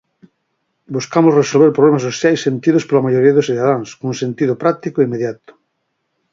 Buscamos 0.95 1.37
resolver 1.41 1.75
problemas 1.77 2.05
sociais 2.09 2.43
sentidos 2.47 2.83
pola 2.87 3.05
maioría 3.05 3.35
dos 3.35 3.47
cidadáns 3.49 3.89
cun 3.99 4.13
sentido 4.23 4.53
práctico 4.63 4.97
e 4.99 5.05
inmediato. 5.07 5.51